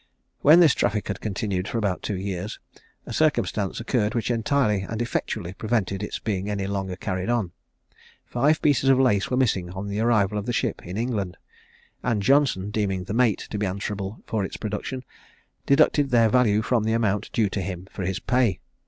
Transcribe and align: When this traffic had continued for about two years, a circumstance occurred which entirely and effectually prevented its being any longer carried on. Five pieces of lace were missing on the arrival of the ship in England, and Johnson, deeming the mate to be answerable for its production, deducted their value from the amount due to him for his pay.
When 0.41 0.61
this 0.61 0.73
traffic 0.73 1.09
had 1.09 1.21
continued 1.21 1.67
for 1.67 1.77
about 1.77 2.01
two 2.01 2.17
years, 2.17 2.57
a 3.05 3.13
circumstance 3.13 3.79
occurred 3.79 4.15
which 4.15 4.31
entirely 4.31 4.81
and 4.81 4.99
effectually 4.99 5.53
prevented 5.53 6.01
its 6.01 6.17
being 6.17 6.49
any 6.49 6.65
longer 6.65 6.95
carried 6.95 7.29
on. 7.29 7.51
Five 8.25 8.63
pieces 8.63 8.89
of 8.89 8.99
lace 8.99 9.29
were 9.29 9.37
missing 9.37 9.69
on 9.69 9.87
the 9.89 9.99
arrival 9.99 10.39
of 10.39 10.47
the 10.47 10.53
ship 10.57 10.83
in 10.83 10.97
England, 10.97 11.37
and 12.01 12.23
Johnson, 12.23 12.71
deeming 12.71 13.03
the 13.03 13.13
mate 13.13 13.45
to 13.51 13.59
be 13.59 13.67
answerable 13.67 14.23
for 14.25 14.43
its 14.43 14.57
production, 14.57 15.03
deducted 15.67 16.09
their 16.09 16.29
value 16.29 16.63
from 16.63 16.83
the 16.83 16.93
amount 16.93 17.31
due 17.31 17.49
to 17.51 17.61
him 17.61 17.87
for 17.91 18.01
his 18.03 18.17
pay. 18.19 18.59